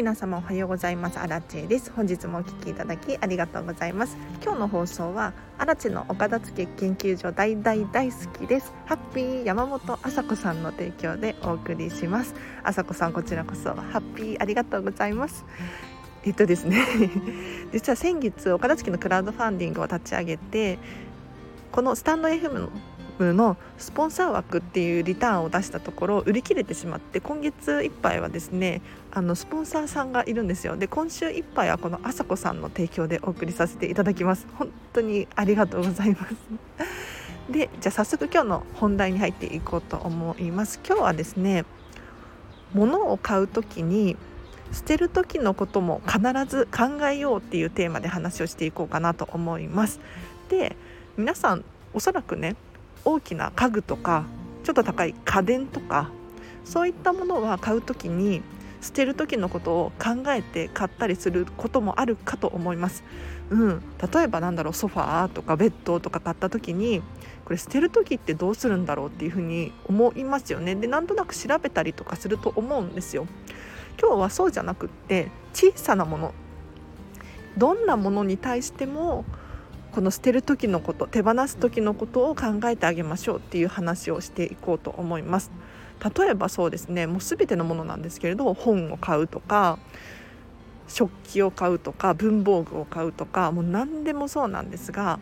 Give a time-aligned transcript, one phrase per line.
[0.00, 1.18] 皆様おはようございます。
[1.18, 1.92] アラチェです。
[1.94, 4.16] 本日もお聞きいただきありがとうございます。
[4.42, 8.72] 今日の放送はアラチェの岡田付研究所大大大好きです。
[8.86, 12.34] ハッピー山本麻子さんの提供でお送りします。
[12.64, 15.44] 麻子さんこちらこそハッピーありがとうございます。
[16.24, 16.82] えっとですね。
[17.70, 20.78] 実は先月岡田付のクラウドファンディングを立ち上げて
[21.72, 22.70] このスタンド FM の
[23.24, 30.76] のスポンサー枠っていうリターンを出したところ売り切れてしまって今月いっぱいはですねあのスポンサーさんがいるんですよ。
[30.76, 34.46] で今週いっぱいはこのあさこさんの提供でお送りさせていただきます。
[34.56, 36.34] 本当にありがとうございます。
[37.50, 40.80] でじゃあ早速今日の本題に入っていこうと思います。
[40.86, 41.64] 今日はですね
[42.74, 44.16] 物を買う時に
[44.72, 50.00] 捨てる時のことも必ず考えようっていうテーマで話をしていこうかなと思います。
[50.48, 50.76] で
[51.16, 52.56] 皆さんおそらくね
[53.04, 54.24] 大きな家具とか
[54.64, 56.10] ちょっと高い家電とか
[56.64, 58.42] そういったものは買う時に
[58.80, 63.04] 捨てる時のことを考えて買ったりすることもあるかと思います。
[63.50, 67.02] うん、例えばなんだろうソファーとかベッドとか買った時に
[67.44, 70.74] これ捨てる時ってどうするんだろうっていうふうに思いますよね。
[70.76, 73.26] でなんとなく調べたりとかすると思うんですよ。
[74.00, 76.32] 今日はそうじゃなくって小さなもの。
[77.58, 79.24] どんなものに対しても
[79.92, 85.50] この捨てる時のこと手放す時のことを考えてあげましょうっていう話をしていこうと思います。
[86.16, 89.78] 例えばそうですねもう全てのものなんですけれど本を買うとか
[90.88, 95.20] 食器を買うとか文房具を買うとかもう何でもそうなんですが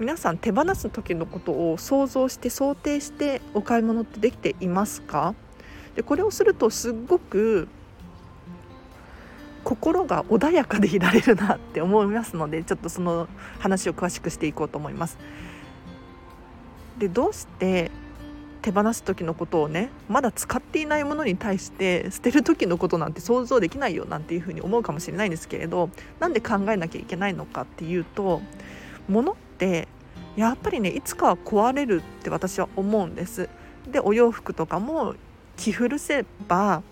[0.00, 5.34] 皆さん手放す時のことを想像して想定してお買い物ってできていますか？
[5.94, 7.68] でこれをするとすっごく
[9.66, 13.26] 心が穏やかでいられるなって思いますのでちょっとその
[13.58, 15.18] 話を詳しくしていこうと思います。
[16.98, 17.90] でどうして
[18.62, 25.90] 手放す時のことをねまだ使っていないものに対して捨てる時のことなんて想像できないよなんていうふうに思うかもしれないんですけれど
[26.20, 28.42] なんで考えなきゃいけないのかっていうと
[29.08, 29.88] 物って
[30.36, 33.48] やっぱりねいつかは壊れるって私は思うんです。
[33.90, 35.16] でお洋服とかも
[35.56, 36.82] 着古せば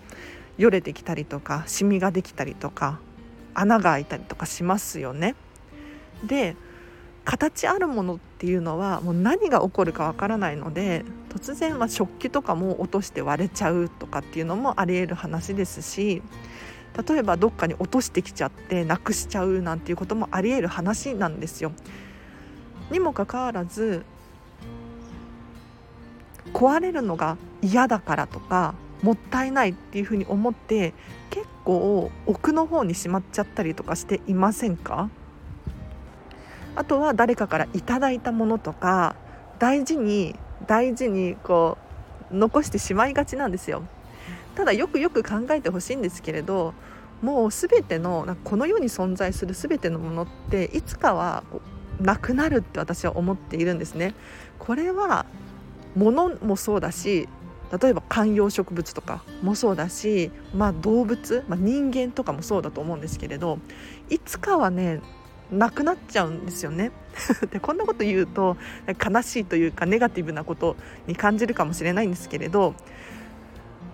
[0.57, 2.99] よれてきたりとかシミができたりとか
[3.53, 5.35] 穴が開いたりとかしますよね。
[6.23, 6.55] で
[7.23, 16.21] 形あるものっていうのはもう何が起こるかわからないので突然は食器とかも落として割れちゃうとかっていうのもありえる話ですし
[17.07, 21.71] 例えばどっかに落としてきちゃってなくしちゃうなんていうこともありえる話なんですよ。
[22.91, 24.05] にもかかわらず
[26.53, 30.93] 壊れるのが嫌だからとかもったいないっていうふうに思って
[31.29, 35.09] 結構奥の方にしまっちゃったりとかしていませんか？
[36.75, 39.15] あとは誰かからいただいたものとか
[39.59, 40.35] 大事に
[40.67, 41.77] 大事にこ
[42.31, 43.83] う残してしまいがちなんですよ。
[44.55, 46.73] ただよくよく考えてほしいんですけれど
[47.21, 51.43] もう全てのこの世に存在する全てのものっていつかは
[51.99, 54.13] なくなるって私は思っているんですね。
[54.59, 55.25] これは
[55.95, 57.29] 物もそうだし
[57.71, 63.59] 例えば観葉植物とかもそうだし、まあ、動物、まあ、人間とかもそうだと思うんですけれど
[64.09, 65.01] いつかはね
[65.51, 66.91] なくなっちゃうんですよね
[67.51, 70.75] でこんなこと言うと悲しいというかネガティブなこと
[71.07, 72.73] に感じるかもしれないんですけれど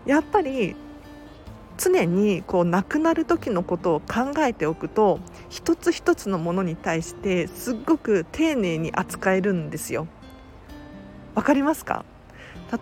[0.05, 0.75] やっぱり
[1.77, 10.07] 常にこう亡くなる時のことを考えておくと一つ一つのものに対してすっごく丁寧に扱えるんですよ。
[11.33, 12.05] わかりますか？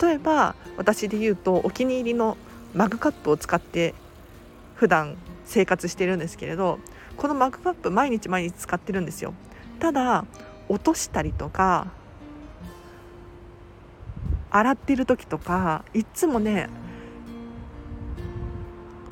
[0.02, 2.38] 例えば私で言うとお気に入りの
[2.74, 3.94] マグカップを使って
[4.76, 6.80] 普段生活してるんですけれど
[7.18, 9.34] このマグカップ毎日毎日使ってるんですよ。
[9.80, 10.26] ただ
[10.68, 11.88] 落としたりとか
[14.52, 16.70] 洗ってる時とかいつもね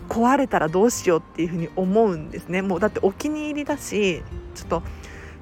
[0.09, 2.61] 壊れたらどうしようっていうふうに思うんですね。
[2.61, 4.23] もうだってお気に入りだし
[4.55, 4.83] ちょっと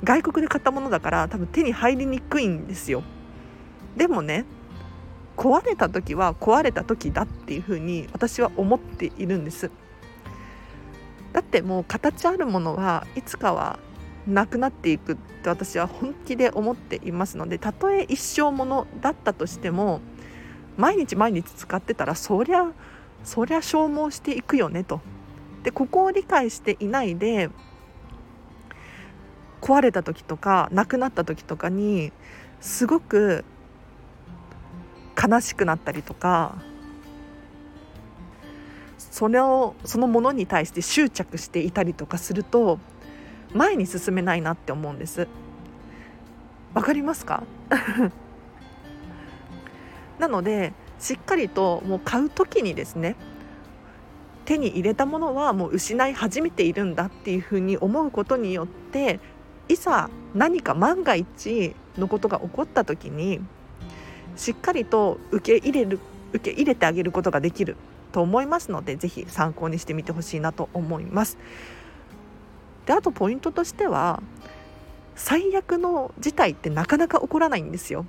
[0.03, 3.03] 外国で買ったものだから多分手に入りにくいんですよ。
[3.95, 4.45] でもね
[5.35, 9.69] 壊れた時は壊れた時だっていうふうに私は思っているんです
[11.33, 13.79] だってもう形あるものはいつかは
[14.27, 20.01] なくなっていくって私は本気で思っていますのでたとえ一生ものだったとしても
[20.77, 22.71] 毎日毎日使ってたらそりゃ
[23.23, 25.01] そりゃ消耗していくよねと。
[25.63, 27.49] でここを理解していないで
[29.61, 32.11] 壊れた時とかなくなった時とかに
[32.61, 33.43] すごく
[35.21, 36.55] 悲しくなったりとか
[38.97, 42.79] それをそのものに対して執着していたりとかすると
[43.53, 45.29] 前に進めないなって思うんです。
[46.73, 47.43] わかりますか？
[50.19, 53.15] なのでしっかりともう買う時にですね
[54.43, 59.19] 手に入れたものはもう失い始めているんだっていうふうに思うことによって
[59.69, 63.39] いざ何か万が一のことが起こった時に
[64.35, 65.99] しっかりと受け入れる
[66.33, 67.77] 受け入れてあげることができる
[68.11, 71.37] と思いますのでぜひ参考にしてみてほしいなと思います。
[72.85, 74.21] であとポイントとしては
[75.15, 78.05] 最悪の事態ってなかなか起こらないんですよ。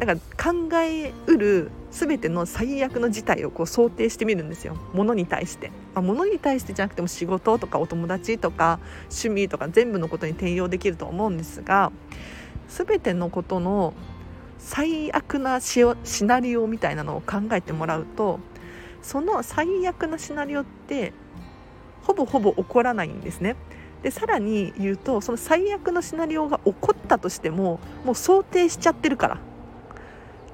[0.00, 8.80] だから考えうる全ての最悪の事態をこう想定してみるんですよ物に対して、まあ、物に対してじゃなくても仕事とかお友達とか
[9.10, 11.92] 趣味とか全部のことに転用できると思うんですが
[12.68, 13.92] 全てのことの
[14.60, 15.84] 最悪なシ
[16.24, 18.38] ナリオみたいなのを考えてもらうと
[19.02, 21.12] その最悪なシナリオって
[22.02, 23.56] ほぼほぼ起こらないんですね。
[24.02, 29.38] でさらに言うとその最悪のシナリオが起こったとしてももう想定しちゃってるから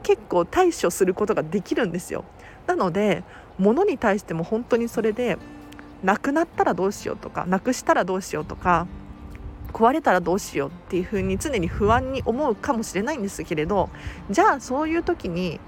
[0.03, 2.25] 結構対処することができるんですよ
[2.67, 3.23] なので
[3.59, 5.39] 物に対しても本当にそれで
[6.03, 8.89] なくなったらどうしようとかなくしたらどうしようとか
[9.77, 13.91] 壊れたらどうしようっていうふうに常に不安に思うかもしれないんですけれど
[14.31, 15.61] じゃあそういう時に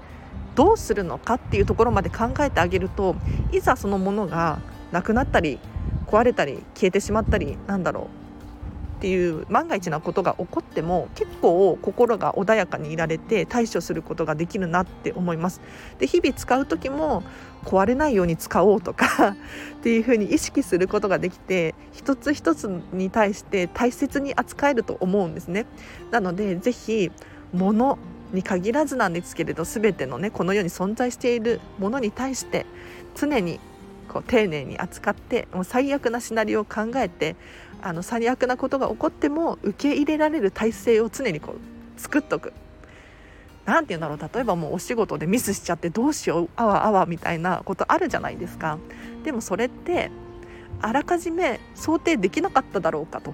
[0.55, 3.15] どうするのかっていうところまで考えてあげると
[3.51, 4.61] いざそのものが
[4.91, 5.59] なくなったり
[6.07, 8.18] 壊れたり消えてしまったりなんだろう。
[8.99, 15.61] っていう万が一なことが起こっても結構心が穏やかにいられて対処することができるなって思います。
[15.99, 17.23] で日々使う時も
[17.63, 19.35] 壊れないように使おうとか
[19.79, 25.65] っていうふうに意識することができて一つ一つに対して大切に扱えると思うんですね。
[26.11, 27.09] なのでぜひ
[27.53, 27.97] 物
[28.33, 32.65] に限らずなんですけれど全てのねこの世に存在しているものに対して
[33.15, 33.61] 常に
[34.09, 37.37] こう丁寧に扱ってもう最悪なシナリオを考えて
[37.81, 42.53] あの最悪なことが起こっても受け入れられる体制を常にこう作っとく。
[43.65, 48.79] 何て言うんだろう例えばもうお仕事でミスしちゃってどうしようあわあわみたいなことあるじゃないですか。
[49.23, 50.11] でもそれって
[50.81, 53.33] あらかじめ想定できなかっただろうかと。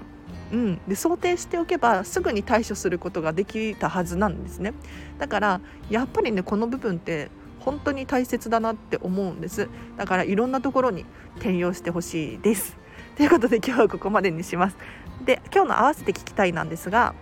[0.51, 4.74] うん、で想定しておけばすぐに対処することができたはずなんですね
[5.18, 11.03] だからやっぱりねこの部分って本当に大切だなって思うんですだからいろんなところに
[11.38, 12.77] 転用してほしいです
[13.16, 14.78] ということで今日はここまでにします。
[15.24, 17.16] で今日の合わせて聞きたいなんですが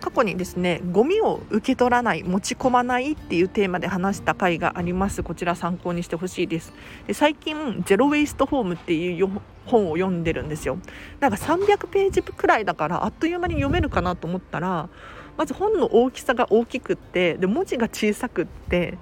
[0.00, 5.22] 過去にですねゴミを受け取らない持ち込まないっていうテーマで話した回があります。
[5.22, 6.72] こちら参考にしてほしいです。
[7.06, 10.78] で最近ゼロウェイストホームっていう本を読んでるんですよ
[11.20, 14.88] なんか300ページくらいだからあっという間に読めるかなと思ったら
[15.36, 18.98] まず本の大きさが大きくってで文字が小さくって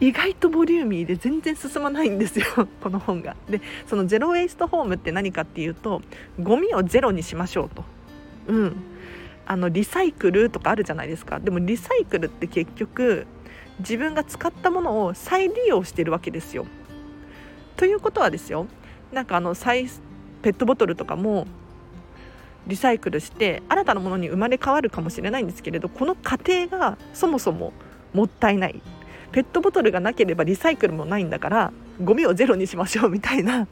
[0.00, 2.46] 意外とボリューミーで全然進まないんですよ
[2.82, 3.36] この本が。
[3.48, 6.02] でそのゼロ・ウェイストホームって何かっていうと
[6.40, 7.84] ゴミをゼロにしましょうと。
[8.48, 8.76] うん
[9.46, 13.26] あのリサイクルとかあるじゃないですかでもリサイクルって結局
[13.80, 16.66] 自分が使ったものを再利用してるわけですよ。
[17.76, 18.66] ということはですよ
[19.14, 19.88] なんかあの再
[20.42, 21.46] ペットボトルとかも
[22.66, 27.72] リサイクルして新たなものに生まれ変わるかもしれないんですけれどこの過程がそもそも
[28.12, 28.82] もったいない
[29.32, 31.72] ペットボトルがなければリサイクルもないんだから
[32.02, 33.66] ゴミをゼロにしましょうみたいな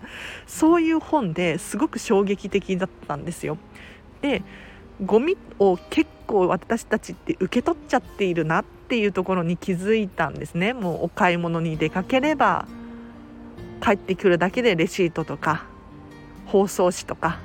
[0.46, 3.58] そういう本ですごく衝撃的だったんですよ。
[4.20, 4.42] で
[5.04, 10.74] ゴミを結構私たちって受け取っちゃっているなっていうところに気づいたんですね。
[10.74, 12.66] もうお買い物に出かければ
[13.82, 15.64] 帰ってくるだけでレシートとか
[16.46, 17.40] 包装紙とか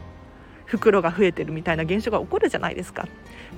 [0.66, 3.08] 袋が増えてるみたいな現象が起こるじゃないですか。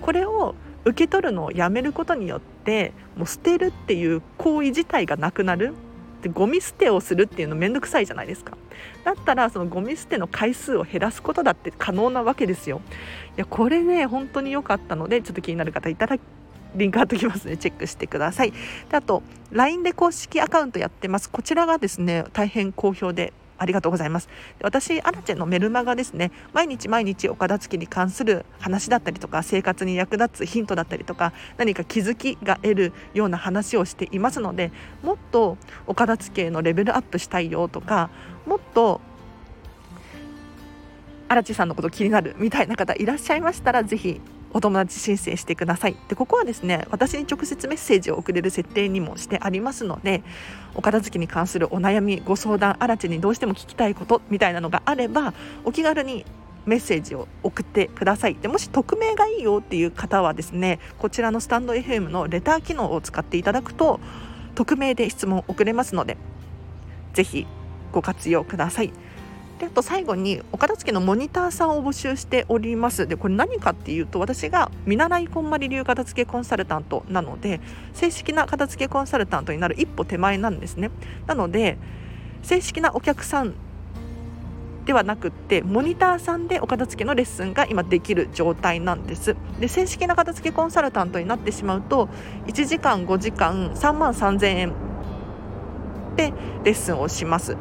[0.01, 0.55] これを
[0.85, 5.73] 受け取るのをやめることによってもう捨てるっていう行為自体がなくなる。
[6.21, 8.57] でゴミ捨てをするっていうの面倒くさいじゃないですか。
[9.03, 12.81] だったらそのゴミ捨ての回数を減らすことだって可能なわけですよ。
[13.37, 16.17] いやこれね本当に良かったのでちょっと気になる方いただ
[16.75, 18.51] リンク貼っときますのでチェックしてください。
[18.51, 18.57] で
[18.97, 21.29] あと LINE で公式アカウントやってます。
[21.29, 24.29] こちらがですね大変好評でありがとうございます。
[24.61, 34.71] 私、アラチェのメルマガですね、毎日毎日お片付けに関する話だったりとか、生活に役立つヒントだったりとか、何か気づきが得るような話をしていますので、
[35.03, 35.57] もっと
[35.87, 38.09] お片付けのレベルアップしたいよとか、
[38.45, 39.01] もっと
[41.27, 44.21] 荒地さんのこと気になるみたいな方いらっしゃいましたら、ぜひ
[44.51, 50.23] お友達申請してくださいでここはですね私に直接メッセージを送れる設定にもしてありますので
[50.75, 56.25] お片付けに関するお悩みご相談あらちにどうしても聞きたいことみたいなのがあればお気軽に
[56.65, 63.99] メッセージを送ってくださいでもし匿名がいいよっていう方はですねこちらのスタンド FM のレター機能を使っていただくと
[64.55, 66.17] 匿名で質問を送れますので
[67.13, 67.47] ぜひ
[67.91, 68.93] ご活用ください。
[69.59, 73.07] であと最後にお片付けのモニターさんを募集しております。
[73.07, 77.59] でこれ何かっていうと私が見習いこんまり流片付けコンサルタントなので
[77.93, 80.91] 正式な片付けコンサルタントになる一歩手前なんですね。
[81.27, 81.77] なので
[82.41, 83.53] 正式なお客さん
[84.85, 89.35] ではなくってモニターさんでお片付けのレッスンが今できる状態なんです。
[89.59, 92.07] で正式な片付けコンサルタントになってしまうと
[92.47, 94.73] 1時間5時間3万3000円
[96.15, 97.57] でレッスンをします。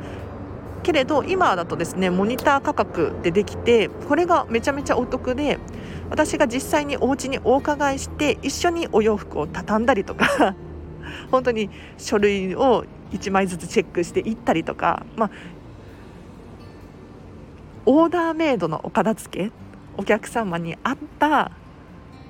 [0.82, 5.58] けれど今だとですねモニター価格でできてこれがめちゃめちゃお得で
[6.10, 10.54] 私が実際にお家にお伺いして一緒にお洋服を畳んだりとか
[11.30, 15.30] 本当に書類を1枚ずつチェックしていったりとか、まあ、
[17.86, 19.52] オーダーメイドのお片付け
[19.96, 21.50] お客様に合った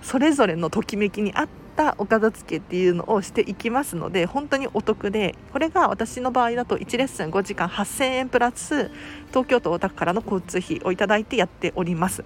[0.02, 8.90] それぞれのときめきに合ったお片付けっていうのをしていきますので本当にお得でこれが私の場合だと1レッスン5時間8000円プラス
[9.28, 12.24] 東京都大田区からの交通費をいただいてやっております。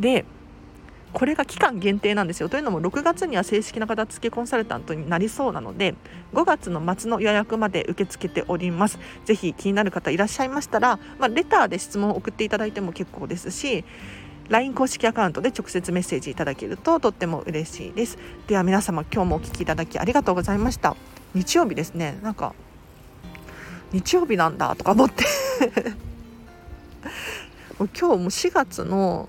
[0.00, 0.24] で
[1.12, 2.50] これが期間限定なんですよ。
[2.50, 5.94] というのも6月には正式な片付けコンサルタントになりそうなので
[6.34, 8.98] 5月の末の予約まで受け付けております。
[9.24, 13.84] ぜひ気になる方いらっしゃいましたら、まあ、レターで質問を送っていただいても結構ですし
[14.48, 18.18] LINE 公式アカウントで直接メッセージいただけるととっても嬉しいです。
[18.46, 20.96] では皆様今日もお聴きいただきありがとうございました。
[21.34, 22.18] 日曜日ですね。
[22.22, 22.54] なんか
[23.92, 25.24] 日曜日なんだとか思って。
[27.78, 29.28] 今日も4月の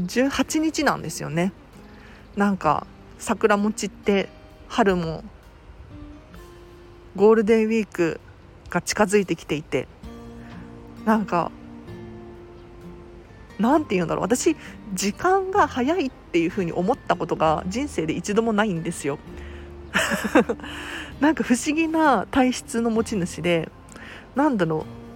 [0.00, 1.52] 18日なんですよね。
[2.36, 2.86] なんか
[3.18, 4.28] 桜も散って
[4.68, 5.24] 春も
[7.14, 8.20] ゴールデンウィーク
[8.68, 9.88] が近づいてきていて。
[11.06, 11.52] なんか
[13.58, 14.22] なんて言うんだろう。
[14.22, 14.56] 私
[14.94, 19.18] 時間が早いっていうふうに思ったことが人生で一度もないんですよ。
[21.20, 23.70] なんか不思議な体質の持ち主で
[24.34, 25.06] なんだろう。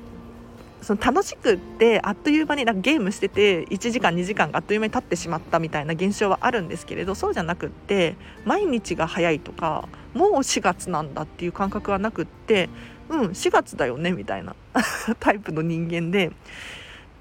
[0.82, 8.16] その楽しくってあっという間になんかゲームしてて1時間2時間があっという間に経ってしまったみたいな現象はあるんですけれどそうじゃなくって
[8.46, 12.70] 毎日が早いとかもう4月なんだっていう感覚はなくって
[13.10, 14.56] うん4月だよねみたいな
[15.20, 16.32] タイプの人間で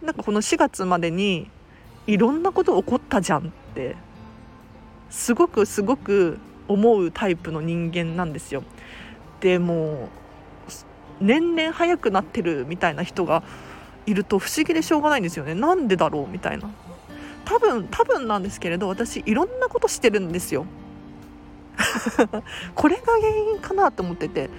[0.01, 1.49] なんかこの4月までに
[2.07, 3.95] いろんなこと起こったじゃんって
[5.09, 8.63] すごくすごく思うタイプの人間なんですよ。
[9.41, 10.09] でも
[11.19, 13.43] 年々早くなってるみたいな人が
[14.05, 15.55] いると不思議でしょうがないんですよね。
[15.55, 16.69] なんでだろうみたいな。
[17.45, 20.65] 多分多分なんですけれど私いろんなことしてるんですよ。
[22.75, 24.49] これが原因かなと思ってて。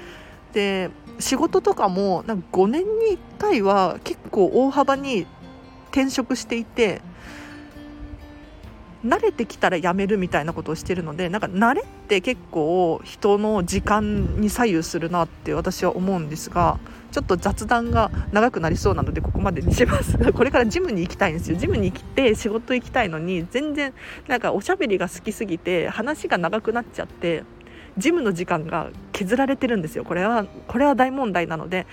[0.52, 5.26] で仕事とかもなんか5年に1回は結構大幅に
[5.90, 7.02] 転職していて
[9.04, 16.78] 慣れてきたらやめるみたいなことをしてるのでなんか慣れって結構人の時間に左右するなって私は思うんですが
[17.10, 20.16] ちょっと雑談が長くなりそうなのでここまでにします。
[20.32, 21.56] これからジムに行きたいんですよ。
[21.56, 23.92] ジムに来て仕事行きたいのに全然
[24.28, 27.42] なんかおしゃべりが好きすぎて話が長くなっちゃって
[27.98, 31.86] ジムの時間が削られてるんですよこれはこれは大問題なので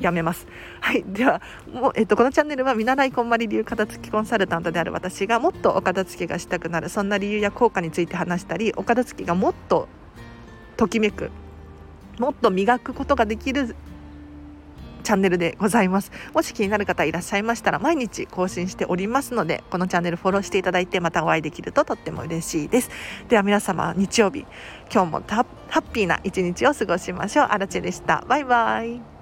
[0.00, 0.46] やめます。
[0.80, 1.40] はい、では
[1.72, 9.88] もう、えっと、このチャンネルは見習いこんまり流片付きコンサルタントである私がもっとお片付けがしたくなるそんな理由や効果について話したりお片付けがもっと
[10.76, 11.30] ときめく
[12.18, 13.76] もっと磨くことができる
[15.08, 16.12] チャンネルでございます。
[16.34, 22.90] もし気になる方いらっしゃいましたら毎日更新しておりますのでこのチャンネルフォローしていただいてまたお会いできるととっても嬉しいです。
[23.26, 24.44] では皆様日曜日。
[24.92, 27.46] 今日もハッピーな一日を過ごしましょう。
[27.46, 28.22] あらちでした。
[28.28, 29.17] バイバイ。